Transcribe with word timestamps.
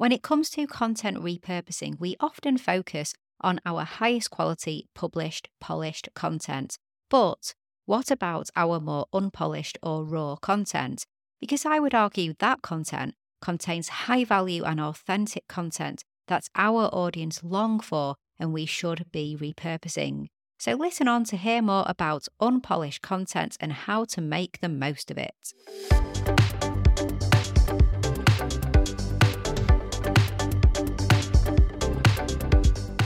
When 0.00 0.12
it 0.12 0.22
comes 0.22 0.48
to 0.52 0.66
content 0.66 1.18
repurposing, 1.18 2.00
we 2.00 2.16
often 2.20 2.56
focus 2.56 3.12
on 3.42 3.60
our 3.66 3.84
highest 3.84 4.30
quality 4.30 4.88
published, 4.94 5.50
polished 5.60 6.08
content. 6.14 6.78
But 7.10 7.52
what 7.84 8.10
about 8.10 8.48
our 8.56 8.80
more 8.80 9.08
unpolished 9.12 9.76
or 9.82 10.06
raw 10.06 10.36
content? 10.36 11.04
Because 11.38 11.66
I 11.66 11.80
would 11.80 11.94
argue 11.94 12.32
that 12.38 12.62
content 12.62 13.14
contains 13.42 13.90
high 13.90 14.24
value 14.24 14.64
and 14.64 14.80
authentic 14.80 15.46
content 15.48 16.02
that 16.28 16.48
our 16.54 16.84
audience 16.94 17.44
long 17.44 17.78
for 17.78 18.14
and 18.38 18.54
we 18.54 18.64
should 18.64 19.04
be 19.12 19.36
repurposing. 19.38 20.28
So 20.58 20.76
listen 20.76 21.08
on 21.08 21.24
to 21.24 21.36
hear 21.36 21.60
more 21.60 21.84
about 21.86 22.26
unpolished 22.40 23.02
content 23.02 23.58
and 23.60 23.70
how 23.70 24.06
to 24.06 24.22
make 24.22 24.60
the 24.62 24.70
most 24.70 25.10
of 25.10 25.18
it. 25.18 25.52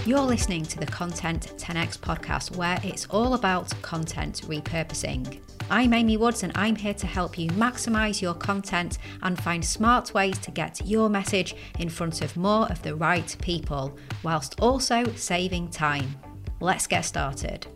You're 0.07 0.21
listening 0.21 0.67
to 0.67 0.79
the 0.79 0.85
Content 0.85 1.55
10x 1.57 1.97
podcast, 1.99 2.57
where 2.57 2.79
it's 2.83 3.07
all 3.07 3.33
about 3.33 3.73
content 3.81 4.43
repurposing. 4.45 5.41
I'm 5.71 5.95
Amy 5.95 6.19
Woods, 6.19 6.43
and 6.43 6.53
I'm 6.55 6.77
here 6.77 6.93
to 6.93 7.07
help 7.07 7.39
you 7.39 7.49
maximize 7.53 8.21
your 8.21 8.35
content 8.35 8.99
and 9.23 9.43
find 9.43 9.65
smart 9.65 10.13
ways 10.13 10.37
to 10.41 10.51
get 10.51 10.85
your 10.85 11.09
message 11.09 11.57
in 11.79 11.89
front 11.89 12.21
of 12.21 12.37
more 12.37 12.67
of 12.67 12.83
the 12.83 12.95
right 12.95 13.35
people, 13.41 13.97
whilst 14.23 14.61
also 14.61 15.11
saving 15.15 15.71
time. 15.71 16.15
Let's 16.61 16.87
get 16.87 17.07
started. 17.07 17.67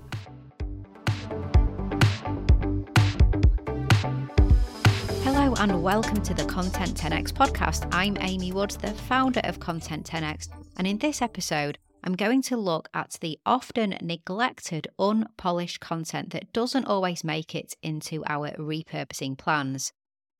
Hello 5.25 5.55
and 5.61 5.83
welcome 5.83 6.21
to 6.21 6.35
the 6.35 6.45
Content 6.45 6.93
10x 6.93 7.33
podcast. 7.33 7.89
I'm 7.91 8.19
Amy 8.21 8.53
Woods, 8.53 8.77
the 8.77 8.93
founder 8.93 9.41
of 9.45 9.61
Content 9.61 10.07
10x, 10.07 10.49
and 10.77 10.87
in 10.87 10.99
this 10.99 11.23
episode, 11.23 11.79
I'm 12.05 12.15
going 12.15 12.43
to 12.43 12.57
look 12.57 12.88
at 12.95 13.17
the 13.20 13.39
often 13.45 13.97
neglected, 14.00 14.89
unpolished 14.98 15.81
content 15.81 16.31
that 16.31 16.53
doesn't 16.53 16.86
always 16.86 17.25
make 17.25 17.55
it 17.55 17.75
into 17.83 18.25
our 18.27 18.50
repurposing 18.53 19.36
plans. 19.36 19.92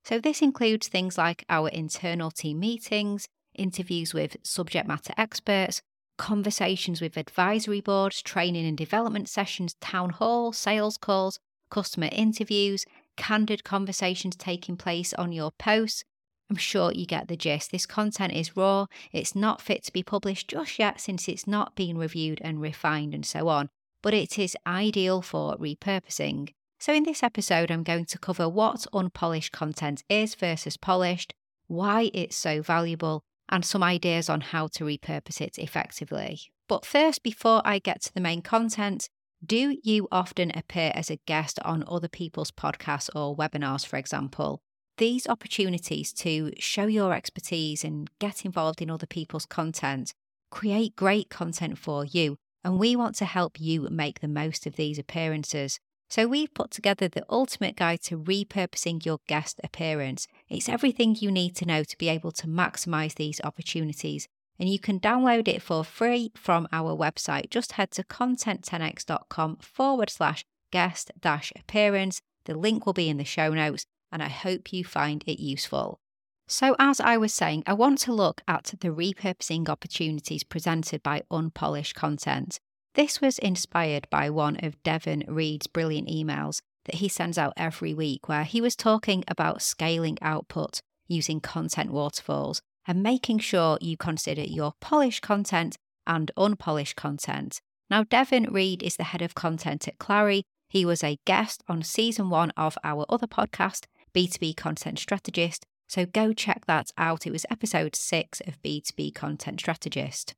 So, 0.05 0.19
this 0.21 0.41
includes 0.41 0.89
things 0.89 1.19
like 1.19 1.45
our 1.51 1.69
internal 1.69 2.31
team 2.31 2.61
meetings, 2.61 3.29
interviews 3.55 4.15
with 4.15 4.37
subject 4.43 4.87
matter 4.87 5.13
experts, 5.17 5.83
conversations 6.17 7.01
with 7.01 7.17
advisory 7.17 7.81
boards, 7.81 8.23
training 8.23 8.67
and 8.67 8.77
development 8.77 9.29
sessions, 9.29 9.75
town 9.81 10.11
hall, 10.11 10.53
sales 10.53 10.97
calls, 10.97 11.39
customer 11.71 12.09
interviews, 12.13 12.85
candid 13.17 13.65
conversations 13.65 14.37
taking 14.37 14.77
place 14.77 15.13
on 15.15 15.33
your 15.33 15.51
posts, 15.53 16.05
I'm 16.51 16.57
sure 16.57 16.93
you 16.93 17.07
get 17.07 17.29
the 17.29 17.37
gist. 17.37 17.73
This 17.73 17.87
content 17.87 18.33
is 18.33 18.57
raw, 18.57 18.87
it's 19.13 19.35
not 19.35 19.61
fit 19.61 19.85
to 19.85 19.93
be 19.93 20.03
published 20.03 20.49
just 20.49 20.79
yet 20.79 21.01
since 21.01 21.29
it's 21.29 21.47
not 21.47 21.75
been 21.75 21.99
reviewed 21.99 22.41
and 22.43 22.61
refined 22.61 23.15
and 23.15 23.27
so 23.27 23.49
on, 23.49 23.69
but 24.03 24.15
it 24.15 24.39
is 24.39 24.57
ideal 24.67 25.21
for 25.21 25.57
repurposing. 25.57 26.53
So, 26.81 26.93
in 26.93 27.03
this 27.03 27.23
episode, 27.23 27.71
I'm 27.71 27.83
going 27.83 28.07
to 28.07 28.19
cover 28.19 28.49
what 28.49 28.87
unpolished 28.93 29.53
content 29.53 30.05
is 30.09 30.35
versus 30.35 30.77
polished, 30.77 31.35
why 31.67 32.11
it's 32.15 32.37
so 32.37 32.63
valuable, 32.63 33.25
and 33.49 33.65
some 33.65 33.83
ideas 33.83 34.31
on 34.31 34.41
how 34.41 34.69
to 34.69 34.85
repurpose 34.85 35.41
it 35.41 35.59
effectively. 35.59 36.41
But 36.69 36.87
first, 36.87 37.23
before 37.23 37.63
I 37.65 37.79
get 37.79 38.03
to 38.03 38.15
the 38.15 38.21
main 38.21 38.43
content, 38.43 39.09
do 39.45 39.77
you 39.83 40.09
often 40.11 40.51
appear 40.55 40.93
as 40.95 41.11
a 41.11 41.21
guest 41.27 41.59
on 41.65 41.85
other 41.89 42.09
people's 42.09 42.51
podcasts 42.51 43.09
or 43.15 43.37
webinars, 43.37 43.87
for 43.87 43.97
example? 43.97 44.63
These 44.99 45.27
opportunities 45.27 46.13
to 46.13 46.53
show 46.59 46.87
your 46.87 47.15
expertise 47.15 47.83
and 47.83 48.11
get 48.19 48.45
involved 48.45 48.83
in 48.83 48.91
other 48.91 49.07
people's 49.07 49.47
content 49.47 50.13
create 50.51 50.97
great 50.97 51.29
content 51.31 51.79
for 51.79 52.05
you. 52.05 52.37
And 52.65 52.79
we 52.79 52.97
want 52.97 53.15
to 53.17 53.25
help 53.25 53.61
you 53.61 53.89
make 53.91 54.21
the 54.21 54.29
most 54.29 54.67
of 54.67 54.77
these 54.77 54.99
appearances. 54.99 55.79
So 56.11 56.27
we've 56.27 56.53
put 56.53 56.71
together 56.71 57.09
the 57.09 57.25
ultimate 57.29 57.77
guide 57.77 58.01
to 58.03 58.19
repurposing 58.19 59.05
your 59.05 59.19
guest 59.27 59.61
appearance. 59.63 60.27
It's 60.49 60.69
everything 60.69 61.17
you 61.19 61.31
need 61.31 61.55
to 61.57 61.67
know 61.67 61.85
to 61.85 61.99
be 61.99 62.09
able 62.09 62.33
to 62.33 62.47
maximize 62.47 63.15
these 63.15 63.41
opportunities. 63.45 64.27
And 64.59 64.69
you 64.69 64.79
can 64.79 64.99
download 64.99 65.47
it 65.47 65.63
for 65.63 65.85
free 65.85 66.33
from 66.35 66.67
our 66.73 66.97
website. 66.97 67.51
Just 67.51 67.73
head 67.73 67.91
to 67.93 68.03
content10x.com 68.03 69.59
forward 69.59 70.11
slash 70.11 70.45
guest 70.73 71.13
dash 71.21 71.53
appearance. 71.55 72.21
The 72.47 72.57
link 72.57 72.87
will 72.87 72.95
be 72.95 73.09
in 73.09 73.19
the 73.19 73.25
show 73.25 73.53
notes 73.53 73.85
and 74.13 74.23
I 74.23 74.29
hope 74.29 74.73
you 74.73 74.85
find 74.85 75.23
it 75.27 75.41
useful. 75.41 76.01
So, 76.47 76.75
as 76.79 76.99
I 76.99 77.19
was 77.19 77.35
saying, 77.35 77.65
I 77.67 77.75
want 77.75 77.99
to 78.01 78.13
look 78.13 78.41
at 78.49 78.75
the 78.81 78.89
repurposing 78.89 79.69
opportunities 79.69 80.45
presented 80.45 81.03
by 81.03 81.23
unpolished 81.31 81.95
content. 81.95 82.59
This 82.95 83.21
was 83.21 83.39
inspired 83.39 84.09
by 84.11 84.31
one 84.31 84.57
of 84.63 84.83
Devin 84.83 85.25
Reed's 85.29 85.67
brilliant 85.67 86.09
emails 86.09 86.61
that 86.87 86.97
he 86.97 87.09
sends 87.09 87.37
out 87.37 87.53
every 87.57 87.93
week, 87.93 88.29
where 88.29 88.45
he 88.45 88.63
was 88.63 88.75
talking 88.75 89.25
about 89.29 89.61
scaling 89.61 90.17
output 90.23 90.81
using 91.07 91.41
content 91.41 91.91
waterfalls 91.91 92.63
and 92.87 93.03
making 93.03 93.39
sure 93.39 93.77
you 93.83 93.97
consider 93.97 94.43
your 94.43 94.73
polished 94.81 95.23
content 95.23 95.77
and 96.07 96.31
unpolished 96.37 96.97
content. 96.97 97.61
Now, 97.91 98.05
Devin 98.05 98.45
Reed 98.51 98.83
is 98.83 98.97
the 98.97 99.05
head 99.05 99.23
of 99.23 99.35
content 99.35 99.87
at 99.87 99.99
Clari. 99.99 100.43
He 100.69 100.85
was 100.85 101.05
a 101.05 101.19
guest 101.27 101.63
on 101.69 101.83
season 101.83 102.31
one 102.31 102.51
of 102.57 102.79
our 102.83 103.05
other 103.09 103.27
podcast, 103.27 103.85
B2B 104.19 104.57
Content 104.57 104.99
Strategist. 104.99 105.65
So 105.87 106.05
go 106.05 106.33
check 106.33 106.67
that 106.67 106.91
out. 106.99 107.25
It 107.25 107.31
was 107.31 107.47
episode 107.53 107.95
six 107.95 108.41
of 108.49 108.61
B2B 108.63 109.15
Content 109.15 109.61
Strategist. 109.61 110.35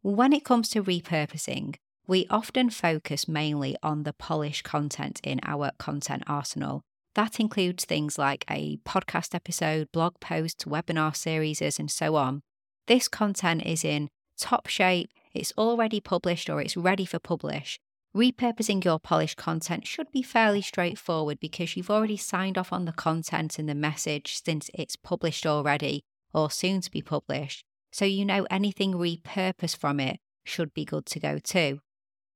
When 0.00 0.32
it 0.32 0.44
comes 0.44 0.68
to 0.70 0.82
repurposing, 0.82 1.76
we 2.08 2.26
often 2.30 2.68
focus 2.68 3.28
mainly 3.28 3.76
on 3.80 4.02
the 4.02 4.12
polished 4.12 4.64
content 4.64 5.20
in 5.22 5.38
our 5.44 5.70
content 5.78 6.24
arsenal. 6.26 6.82
That 7.14 7.38
includes 7.38 7.84
things 7.84 8.18
like 8.18 8.44
a 8.50 8.78
podcast 8.78 9.36
episode, 9.36 9.92
blog 9.92 10.18
posts, 10.18 10.64
webinar 10.64 11.14
series, 11.14 11.62
and 11.78 11.92
so 11.92 12.16
on. 12.16 12.42
This 12.88 13.06
content 13.06 13.64
is 13.64 13.84
in 13.84 14.08
top 14.36 14.66
shape, 14.66 15.10
it's 15.32 15.52
already 15.56 16.00
published 16.00 16.50
or 16.50 16.60
it's 16.60 16.76
ready 16.76 17.04
for 17.04 17.20
publish, 17.20 17.78
Repurposing 18.14 18.84
your 18.84 18.98
polished 18.98 19.38
content 19.38 19.86
should 19.86 20.12
be 20.12 20.22
fairly 20.22 20.60
straightforward 20.60 21.40
because 21.40 21.76
you've 21.76 21.90
already 21.90 22.18
signed 22.18 22.58
off 22.58 22.72
on 22.72 22.84
the 22.84 22.92
content 22.92 23.58
and 23.58 23.68
the 23.68 23.74
message 23.74 24.42
since 24.44 24.70
it's 24.74 24.96
published 24.96 25.46
already 25.46 26.04
or 26.34 26.50
soon 26.50 26.82
to 26.82 26.90
be 26.90 27.00
published, 27.00 27.64
so 27.90 28.04
you 28.04 28.24
know 28.24 28.46
anything 28.50 28.92
repurposed 28.92 29.78
from 29.78 29.98
it 29.98 30.20
should 30.44 30.74
be 30.74 30.84
good 30.84 31.06
to 31.06 31.20
go 31.20 31.38
too. 31.38 31.80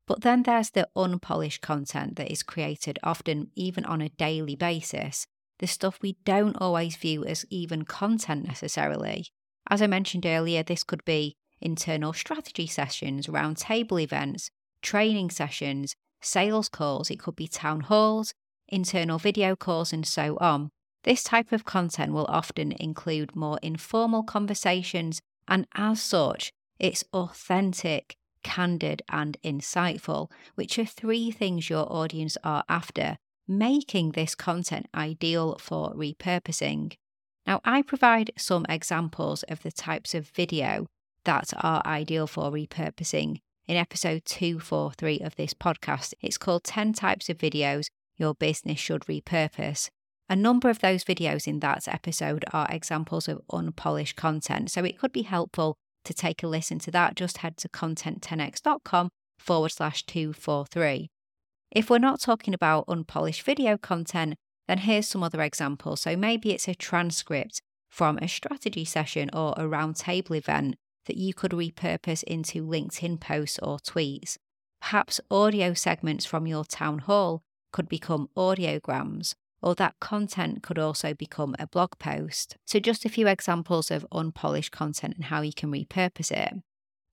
But 0.06 0.22
then 0.22 0.44
there's 0.44 0.70
the 0.70 0.88
unpolished 0.96 1.60
content 1.60 2.16
that 2.16 2.30
is 2.30 2.42
created 2.42 2.98
often 3.02 3.50
even 3.54 3.84
on 3.84 4.00
a 4.00 4.08
daily 4.08 4.56
basis, 4.56 5.26
the 5.58 5.66
stuff 5.66 5.98
we 6.00 6.16
don't 6.24 6.56
always 6.56 6.96
view 6.96 7.24
as 7.24 7.44
even 7.50 7.84
content 7.84 8.46
necessarily. 8.46 9.26
As 9.68 9.82
I 9.82 9.88
mentioned 9.88 10.24
earlier, 10.24 10.62
this 10.62 10.84
could 10.84 11.04
be 11.04 11.36
internal 11.60 12.12
strategy 12.12 12.66
sessions, 12.66 13.26
roundtable 13.26 14.00
events, 14.00 14.50
training 14.82 15.30
sessions, 15.30 15.94
sales 16.20 16.68
calls, 16.68 17.10
it 17.10 17.18
could 17.18 17.36
be 17.36 17.48
town 17.48 17.80
halls, 17.80 18.34
internal 18.68 19.18
video 19.18 19.56
calls, 19.56 19.92
and 19.92 20.06
so 20.06 20.36
on. 20.40 20.70
This 21.04 21.22
type 21.22 21.52
of 21.52 21.64
content 21.64 22.12
will 22.12 22.26
often 22.28 22.72
include 22.72 23.36
more 23.36 23.58
informal 23.62 24.22
conversations, 24.24 25.20
and 25.46 25.66
as 25.74 26.02
such, 26.02 26.50
it's 26.78 27.04
authentic, 27.12 28.16
candid, 28.42 29.02
and 29.08 29.36
insightful, 29.44 30.30
which 30.56 30.78
are 30.78 30.84
three 30.84 31.30
things 31.30 31.70
your 31.70 31.90
audience 31.92 32.36
are 32.42 32.64
after, 32.68 33.16
making 33.46 34.12
this 34.12 34.34
content 34.34 34.86
ideal 34.94 35.56
for 35.58 35.94
repurposing. 35.94 36.92
Now, 37.46 37.60
I 37.64 37.82
provide 37.82 38.32
some 38.36 38.66
examples 38.68 39.44
of 39.44 39.62
the 39.62 39.70
types 39.70 40.14
of 40.14 40.28
video 40.28 40.86
that 41.24 41.52
are 41.62 41.82
ideal 41.86 42.26
for 42.26 42.50
repurposing 42.50 43.38
in 43.66 43.76
episode 43.76 44.24
243 44.24 45.20
of 45.20 45.36
this 45.36 45.54
podcast. 45.54 46.14
It's 46.20 46.38
called 46.38 46.64
10 46.64 46.92
Types 46.92 47.28
of 47.28 47.38
Videos 47.38 47.86
Your 48.16 48.34
Business 48.34 48.78
Should 48.78 49.02
Repurpose. 49.02 49.88
A 50.28 50.36
number 50.36 50.68
of 50.68 50.80
those 50.80 51.04
videos 51.04 51.46
in 51.46 51.60
that 51.60 51.86
episode 51.88 52.44
are 52.52 52.66
examples 52.70 53.28
of 53.28 53.42
unpolished 53.52 54.16
content, 54.16 54.70
so 54.70 54.84
it 54.84 54.98
could 54.98 55.12
be 55.12 55.22
helpful 55.22 55.76
to 56.04 56.14
take 56.14 56.42
a 56.42 56.48
listen 56.48 56.78
to 56.80 56.90
that. 56.90 57.16
Just 57.16 57.38
head 57.38 57.56
to 57.58 57.68
content10x.com 57.68 59.10
forward 59.38 59.68
slash 59.70 60.04
243. 60.06 61.08
If 61.70 61.90
we're 61.90 61.98
not 61.98 62.20
talking 62.20 62.54
about 62.54 62.84
unpolished 62.88 63.42
video 63.42 63.76
content, 63.76 64.34
then 64.68 64.78
here's 64.78 65.08
some 65.08 65.22
other 65.22 65.42
examples. 65.42 66.00
So 66.00 66.16
maybe 66.16 66.52
it's 66.52 66.68
a 66.68 66.74
transcript 66.74 67.60
from 67.90 68.18
a 68.18 68.28
strategy 68.28 68.84
session 68.84 69.30
or 69.32 69.54
a 69.56 69.62
roundtable 69.62 70.36
event 70.36 70.76
that 71.06 71.16
you 71.16 71.34
could 71.34 71.52
repurpose 71.52 72.22
into 72.24 72.64
LinkedIn 72.64 73.20
posts 73.20 73.58
or 73.62 73.78
tweets. 73.78 74.36
Perhaps 74.80 75.20
audio 75.30 75.74
segments 75.74 76.24
from 76.24 76.46
your 76.46 76.64
town 76.64 77.00
hall 77.00 77.42
could 77.72 77.88
become 77.88 78.28
audiograms, 78.36 79.34
or 79.62 79.74
that 79.74 79.98
content 80.00 80.62
could 80.62 80.78
also 80.78 81.14
become 81.14 81.56
a 81.58 81.66
blog 81.66 81.98
post. 81.98 82.56
So, 82.66 82.78
just 82.78 83.04
a 83.04 83.08
few 83.08 83.26
examples 83.26 83.90
of 83.90 84.06
unpolished 84.12 84.72
content 84.72 85.14
and 85.16 85.24
how 85.24 85.40
you 85.42 85.52
can 85.52 85.72
repurpose 85.72 86.30
it. 86.30 86.54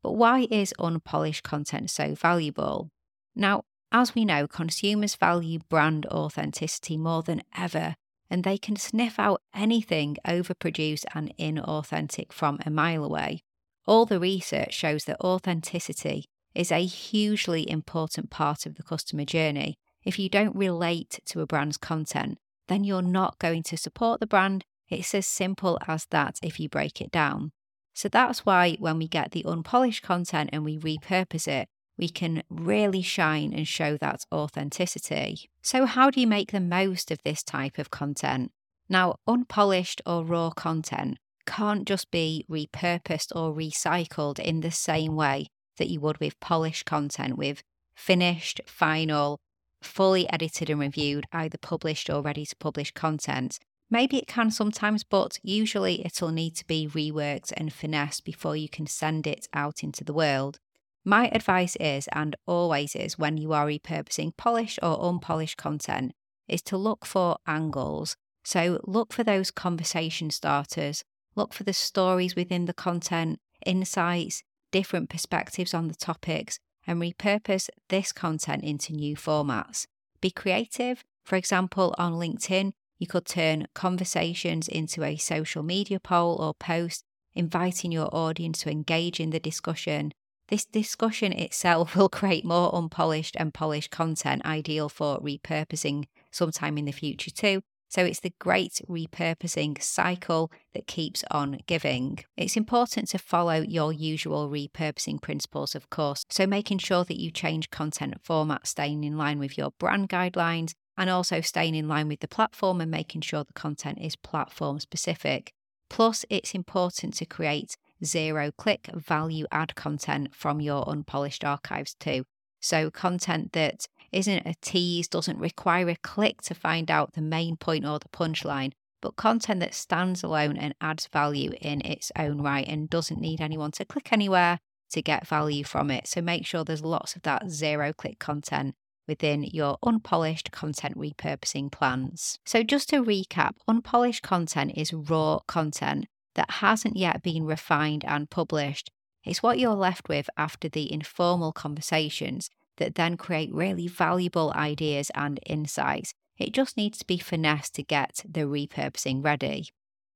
But 0.03 0.13
why 0.13 0.47
is 0.51 0.73
unpolished 0.77 1.43
content 1.43 1.89
so 1.89 2.13
valuable? 2.13 2.89
Now, 3.35 3.63
as 3.91 4.13
we 4.13 4.25
know, 4.25 4.47
consumers 4.47 5.15
value 5.15 5.59
brand 5.69 6.05
authenticity 6.07 6.97
more 6.97 7.23
than 7.23 7.43
ever, 7.57 7.95
and 8.29 8.43
they 8.43 8.57
can 8.57 8.75
sniff 8.75 9.19
out 9.19 9.41
anything 9.53 10.17
overproduced 10.27 11.05
and 11.13 11.31
inauthentic 11.37 12.31
from 12.33 12.59
a 12.65 12.69
mile 12.69 13.03
away. 13.03 13.43
All 13.85 14.05
the 14.05 14.19
research 14.19 14.73
shows 14.73 15.05
that 15.05 15.19
authenticity 15.19 16.25
is 16.55 16.71
a 16.71 16.85
hugely 16.85 17.69
important 17.69 18.29
part 18.29 18.65
of 18.65 18.75
the 18.75 18.83
customer 18.83 19.25
journey. 19.25 19.75
If 20.03 20.19
you 20.19 20.29
don't 20.29 20.55
relate 20.55 21.19
to 21.25 21.41
a 21.41 21.45
brand's 21.45 21.77
content, 21.77 22.37
then 22.67 22.83
you're 22.83 23.01
not 23.01 23.39
going 23.39 23.63
to 23.63 23.77
support 23.77 24.19
the 24.19 24.27
brand. 24.27 24.63
It's 24.89 25.13
as 25.13 25.27
simple 25.27 25.79
as 25.87 26.05
that 26.11 26.39
if 26.41 26.59
you 26.59 26.69
break 26.69 27.01
it 27.01 27.11
down. 27.11 27.51
So 27.93 28.09
that's 28.09 28.45
why 28.45 28.75
when 28.79 28.97
we 28.97 29.07
get 29.07 29.31
the 29.31 29.45
unpolished 29.45 30.03
content 30.03 30.49
and 30.53 30.63
we 30.63 30.77
repurpose 30.77 31.47
it, 31.47 31.67
we 31.97 32.09
can 32.09 32.43
really 32.49 33.01
shine 33.01 33.53
and 33.53 33.67
show 33.67 33.97
that 33.97 34.25
authenticity. 34.31 35.49
So, 35.61 35.85
how 35.85 36.09
do 36.09 36.19
you 36.19 36.25
make 36.25 36.51
the 36.51 36.59
most 36.59 37.11
of 37.11 37.19
this 37.23 37.43
type 37.43 37.77
of 37.77 37.91
content? 37.91 38.51
Now, 38.89 39.17
unpolished 39.27 40.01
or 40.05 40.25
raw 40.25 40.49
content 40.49 41.19
can't 41.45 41.85
just 41.85 42.11
be 42.11 42.45
repurposed 42.49 43.35
or 43.35 43.53
recycled 43.53 44.39
in 44.39 44.61
the 44.61 44.71
same 44.71 45.15
way 45.15 45.47
that 45.77 45.89
you 45.89 45.99
would 45.99 46.19
with 46.19 46.39
polished 46.39 46.85
content, 46.85 47.37
with 47.37 47.61
finished, 47.95 48.61
final, 48.65 49.39
fully 49.81 50.29
edited 50.31 50.69
and 50.69 50.79
reviewed, 50.79 51.25
either 51.31 51.57
published 51.57 52.09
or 52.09 52.21
ready 52.21 52.45
to 52.45 52.55
publish 52.55 52.91
content. 52.91 53.59
Maybe 53.89 54.17
it 54.17 54.27
can 54.27 54.49
sometimes, 54.49 55.03
but 55.03 55.39
usually 55.43 56.03
it'll 56.05 56.31
need 56.31 56.55
to 56.55 56.65
be 56.65 56.87
reworked 56.87 57.51
and 57.55 57.71
finessed 57.71 58.23
before 58.23 58.55
you 58.55 58.69
can 58.69 58.87
send 58.87 59.27
it 59.27 59.47
out 59.53 59.83
into 59.83 60.03
the 60.03 60.13
world. 60.13 60.59
My 61.05 61.27
advice 61.29 61.75
is, 61.79 62.07
and 62.13 62.35
always 62.47 62.95
is, 62.95 63.19
when 63.19 63.37
you 63.37 63.51
are 63.53 63.67
repurposing 63.67 64.35
polished 64.37 64.79
or 64.81 65.03
unpolished 65.03 65.57
content, 65.57 66.13
is 66.47 66.61
to 66.63 66.77
look 66.77 67.05
for 67.05 67.37
angles. 67.45 68.15
So 68.45 68.79
look 68.85 69.13
for 69.13 69.23
those 69.23 69.51
conversation 69.51 70.29
starters, 70.29 71.03
look 71.35 71.53
for 71.53 71.63
the 71.63 71.73
stories 71.73 72.35
within 72.35 72.65
the 72.65 72.73
content, 72.73 73.39
insights, 73.65 74.43
different 74.71 75.09
perspectives 75.09 75.73
on 75.73 75.87
the 75.87 75.95
topics, 75.95 76.59
and 76.85 77.01
repurpose 77.01 77.69
this 77.89 78.11
content 78.11 78.63
into 78.63 78.93
new 78.93 79.15
formats. 79.15 79.85
Be 80.21 80.31
creative. 80.31 81.03
For 81.23 81.35
example, 81.35 81.95
on 81.97 82.13
LinkedIn, 82.13 82.73
you 82.99 83.07
could 83.07 83.25
turn 83.25 83.67
conversations 83.73 84.67
into 84.67 85.03
a 85.03 85.17
social 85.17 85.63
media 85.63 85.99
poll 85.99 86.41
or 86.41 86.53
post, 86.53 87.03
inviting 87.33 87.91
your 87.91 88.13
audience 88.13 88.59
to 88.61 88.69
engage 88.69 89.19
in 89.19 89.29
the 89.29 89.39
discussion. 89.39 90.13
This 90.49 90.65
discussion 90.65 91.31
itself 91.33 91.95
will 91.95 92.09
create 92.09 92.45
more 92.45 92.73
unpolished 92.75 93.35
and 93.39 93.53
polished 93.53 93.91
content, 93.91 94.45
ideal 94.45 94.89
for 94.89 95.19
repurposing 95.19 96.05
sometime 96.31 96.77
in 96.77 96.85
the 96.85 96.91
future 96.91 97.31
too, 97.31 97.61
so 97.93 98.03
it's 98.03 98.21
the 98.21 98.33
great 98.39 98.81
repurposing 98.89 99.79
cycle 99.79 100.51
that 100.73 100.87
keeps 100.87 101.23
on 101.29 101.59
giving. 101.67 102.17
It's 102.35 102.57
important 102.57 103.09
to 103.09 103.19
follow 103.19 103.61
your 103.61 103.93
usual 103.93 104.49
repurposing 104.49 105.21
principles, 105.21 105.75
of 105.75 105.91
course. 105.91 106.25
So 106.27 106.47
making 106.47 106.79
sure 106.79 107.03
that 107.03 107.21
you 107.21 107.29
change 107.29 107.69
content 107.69 108.15
format, 108.23 108.65
staying 108.65 109.03
in 109.03 109.15
line 109.15 109.37
with 109.37 109.59
your 109.59 109.73
brand 109.77 110.09
guidelines, 110.09 110.73
and 110.97 111.07
also 111.07 111.39
staying 111.39 111.75
in 111.75 111.87
line 111.87 112.07
with 112.07 112.21
the 112.21 112.27
platform 112.27 112.81
and 112.81 112.89
making 112.89 113.21
sure 113.21 113.43
the 113.43 113.53
content 113.53 113.99
is 114.01 114.15
platform 114.15 114.79
specific. 114.79 115.53
Plus, 115.87 116.25
it's 116.31 116.55
important 116.55 117.13
to 117.13 117.27
create 117.27 117.77
zero 118.03 118.49
click 118.57 118.89
value 118.95 119.45
add 119.51 119.75
content 119.75 120.33
from 120.33 120.59
your 120.59 120.89
unpolished 120.89 121.45
archives 121.45 121.93
too. 121.99 122.25
So, 122.59 122.89
content 122.89 123.51
that 123.51 123.87
isn't 124.13 124.47
a 124.47 124.55
tease, 124.61 125.07
doesn't 125.07 125.39
require 125.39 125.89
a 125.89 125.95
click 125.95 126.41
to 126.43 126.53
find 126.53 126.89
out 126.89 127.13
the 127.13 127.21
main 127.21 127.57
point 127.57 127.85
or 127.85 127.99
the 127.99 128.09
punchline, 128.09 128.71
but 129.01 129.15
content 129.15 129.59
that 129.59 129.73
stands 129.73 130.23
alone 130.23 130.57
and 130.57 130.75
adds 130.79 131.07
value 131.07 131.51
in 131.61 131.81
its 131.81 132.11
own 132.17 132.41
right 132.41 132.67
and 132.67 132.89
doesn't 132.89 133.19
need 133.19 133.41
anyone 133.41 133.71
to 133.71 133.85
click 133.85 134.13
anywhere 134.13 134.59
to 134.91 135.01
get 135.01 135.27
value 135.27 135.63
from 135.63 135.91
it. 135.91 136.07
So 136.07 136.21
make 136.21 136.45
sure 136.45 136.63
there's 136.63 136.83
lots 136.83 137.15
of 137.15 137.23
that 137.23 137.49
zero 137.49 137.93
click 137.93 138.19
content 138.19 138.75
within 139.07 139.43
your 139.43 139.77
unpolished 139.83 140.51
content 140.51 140.97
repurposing 140.97 141.71
plans. 141.71 142.39
So, 142.45 142.63
just 142.63 142.89
to 142.89 143.03
recap, 143.03 143.55
unpolished 143.67 144.23
content 144.23 144.73
is 144.75 144.93
raw 144.93 145.39
content 145.47 146.05
that 146.35 146.49
hasn't 146.49 146.95
yet 146.95 147.21
been 147.21 147.45
refined 147.45 148.05
and 148.07 148.29
published. 148.29 148.91
It's 149.25 149.43
what 149.43 149.59
you're 149.59 149.75
left 149.75 150.09
with 150.09 150.29
after 150.37 150.69
the 150.69 150.91
informal 150.91 151.51
conversations 151.51 152.49
that 152.77 152.95
then 152.95 153.17
create 153.17 153.53
really 153.53 153.87
valuable 153.87 154.51
ideas 154.55 155.11
and 155.15 155.39
insights. 155.45 156.13
It 156.37 156.53
just 156.53 156.77
needs 156.77 156.97
to 156.99 157.05
be 157.05 157.17
finessed 157.17 157.75
to 157.75 157.83
get 157.83 158.23
the 158.27 158.41
repurposing 158.41 159.23
ready. 159.23 159.67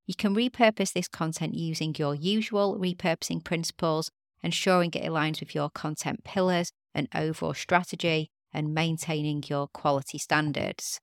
You 0.06 0.16
can 0.16 0.36
repurpose 0.36 0.94
this 0.94 1.08
content 1.08 1.54
using 1.54 1.94
your 1.98 2.16
usual 2.16 2.80
repurposing 2.80 3.44
principles, 3.44 4.10
ensuring 4.42 4.92
it 4.94 5.04
aligns 5.04 5.40
with 5.40 5.54
your 5.54 5.70
content 5.70 6.24
pillars 6.24 6.72
and 6.96 7.08
overall 7.14 7.54
strategy, 7.54 8.30
and 8.54 8.74
maintaining 8.74 9.44
your 9.48 9.68
quality 9.68 10.18
standards. 10.18 11.00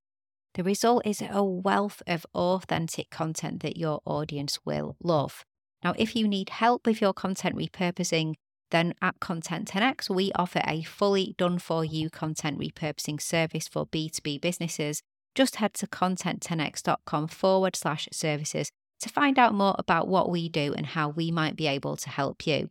The 0.55 0.65
result 0.65 1.07
is 1.07 1.23
a 1.23 1.45
wealth 1.45 2.03
of 2.07 2.27
authentic 2.35 3.11
content 3.11 3.63
that 3.63 3.77
your 3.77 4.01
audience 4.05 4.59
will 4.65 4.97
love. 5.03 5.45
Now, 5.83 5.95
if 5.99 6.17
you 6.17 6.27
need 6.27 6.49
help 6.49 6.87
with 6.87 7.01
your 7.01 7.13
content 7.13 7.57
repurposing, 7.57 8.35
then 8.75 8.93
at 9.01 9.21
Content 9.21 9.69
10x, 9.69 10.11
we 10.11 10.33
offer 10.35 10.61
a 10.67 10.83
fully 10.83 11.37
done 11.39 11.61
for 11.61 11.85
you 11.85 12.11
content 12.11 12.59
repurposing 12.59 13.21
service 13.21 13.69
for 13.69 13.87
B2B 13.87 14.41
businesses. 14.41 15.01
Just 15.37 15.57
head 15.57 15.75
to 15.75 15.87
content10x.com 15.87 17.29
forward 17.29 17.77
slash 17.77 18.09
services 18.13 18.71
to 19.01 19.09
find 19.09 19.39
out 19.39 19.55
more 19.55 19.77
about 19.79 20.09
what 20.09 20.29
we 20.29 20.49
do 20.49 20.75
and 20.75 20.87
how 20.87 21.09
we 21.09 21.31
might 21.31 21.55
be 21.55 21.69
able 21.69 21.97
to 21.97 22.11
help 22.11 22.49
you. 22.49 22.69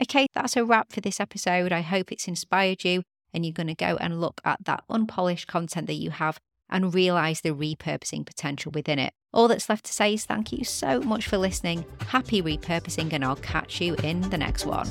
Okay, 0.00 0.26
that's 0.34 0.56
a 0.56 0.64
wrap 0.64 0.92
for 0.92 1.00
this 1.00 1.20
episode. 1.20 1.70
I 1.70 1.82
hope 1.82 2.10
it's 2.10 2.26
inspired 2.26 2.82
you 2.82 3.04
and 3.32 3.46
you're 3.46 3.52
going 3.52 3.68
to 3.68 3.74
go 3.74 3.96
and 4.00 4.20
look 4.20 4.40
at 4.44 4.64
that 4.64 4.82
unpolished 4.90 5.46
content 5.46 5.86
that 5.86 5.94
you 5.94 6.10
have 6.10 6.38
and 6.72 6.92
realize 6.94 7.42
the 7.42 7.50
repurposing 7.50 8.26
potential 8.26 8.72
within 8.72 8.98
it. 8.98 9.12
All 9.32 9.46
that's 9.48 9.68
left 9.68 9.84
to 9.86 9.92
say 9.92 10.14
is 10.14 10.24
thank 10.24 10.52
you 10.52 10.64
so 10.64 11.00
much 11.00 11.26
for 11.26 11.38
listening. 11.38 11.84
Happy 12.08 12.42
repurposing, 12.42 13.12
and 13.12 13.24
I'll 13.24 13.36
catch 13.36 13.80
you 13.80 13.94
in 14.02 14.22
the 14.30 14.38
next 14.38 14.66
one. 14.66 14.88